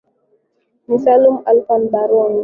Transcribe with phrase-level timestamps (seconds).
[0.87, 2.33] ni salum alfan baruan